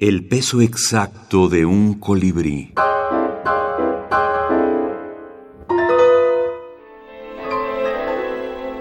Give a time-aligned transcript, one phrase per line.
[0.00, 2.72] El peso exacto de un colibrí.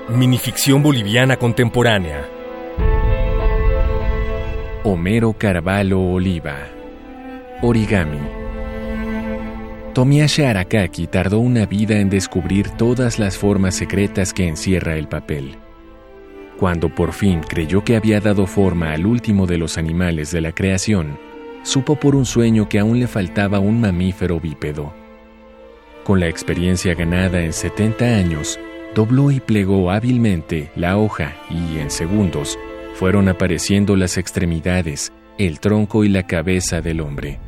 [0.10, 2.30] Minificción boliviana contemporánea.
[4.84, 6.68] Homero Carvalho Oliva.
[7.64, 8.20] Origami.
[9.96, 15.58] Tomiashi Arakaki tardó una vida en descubrir todas las formas secretas que encierra el papel.
[16.58, 20.54] Cuando por fin creyó que había dado forma al último de los animales de la
[20.54, 21.20] creación,
[21.62, 24.92] supo por un sueño que aún le faltaba un mamífero bípedo.
[26.04, 28.60] Con la experiencia ganada en 70 años,
[28.96, 32.58] dobló y plegó hábilmente la hoja y en segundos
[32.96, 37.40] fueron apareciendo las extremidades, el tronco y la cabeza del hombre.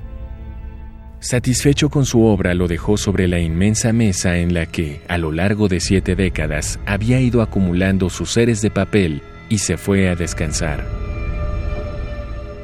[1.22, 5.34] Satisfecho con su obra, lo dejó sobre la inmensa mesa en la que, a lo
[5.34, 10.16] largo de siete décadas, había ido acumulando sus seres de papel y se fue a
[10.16, 10.86] descansar.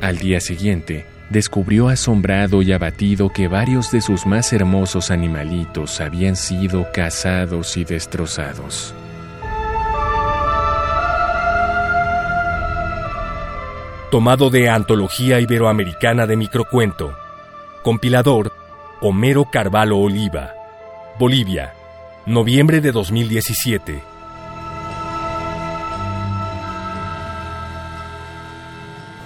[0.02, 6.38] Al día siguiente, descubrió asombrado y abatido que varios de sus más hermosos animalitos habían
[6.38, 8.94] sido cazados y destrozados.
[14.12, 17.24] Tomado de Antología Iberoamericana de Microcuento.
[17.86, 18.52] Compilador
[19.00, 20.55] Homero Carvalho Oliva.
[21.20, 21.76] Bolivia,
[22.26, 24.02] noviembre de 2017.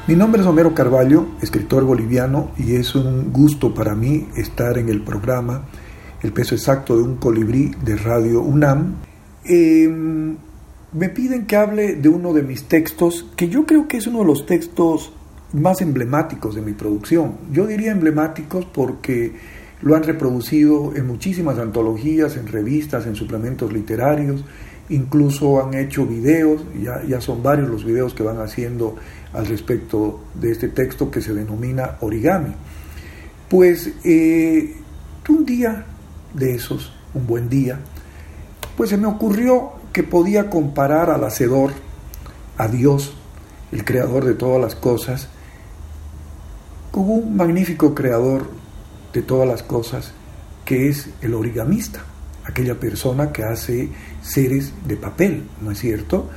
[0.08, 4.90] Mi nombre es Homero Carvalho, escritor boliviano, y es un gusto para mí estar en
[4.90, 5.64] el programa
[6.22, 8.96] El peso exacto de un colibrí de Radio UNAM.
[9.46, 10.36] Em,
[10.92, 14.20] me piden que hable de uno de mis textos, que yo creo que es uno
[14.20, 15.14] de los textos
[15.54, 17.38] más emblemáticos de mi producción.
[17.52, 19.34] Yo diría emblemáticos porque
[19.82, 24.44] lo han reproducido en muchísimas antologías, en revistas, en suplementos literarios,
[24.90, 28.96] incluso han hecho videos, ya, ya son varios los videos que van haciendo
[29.34, 32.54] al respecto de este texto que se denomina origami.
[33.48, 34.76] Pues eh,
[35.30, 35.86] un día
[36.34, 37.80] de esos, un buen día,
[38.76, 41.72] pues se me ocurrió que podía comparar al Hacedor,
[42.58, 43.14] a Dios,
[43.72, 45.30] el creador de todas las cosas,
[46.92, 48.48] con un magnífico creador
[49.14, 50.14] de todas las cosas,
[50.66, 52.04] que es el origamista,
[52.46, 53.90] aquella persona que hace
[54.22, 56.30] seres de papel, ¿no es cierto?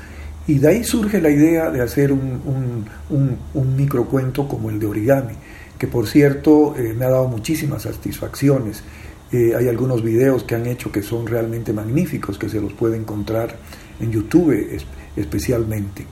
[0.46, 5.34] Y de ahí surge la idea de hacer un, un, microcuento como el de origami,
[5.78, 8.82] que por cierto eh, me ha dado muchísimas satisfacciones.
[9.30, 12.96] Eh, hay algunos videos que han hecho que son realmente magníficos, que se los puede
[12.96, 13.56] encontrar
[14.00, 14.80] en YouTube
[15.16, 16.06] especialmente.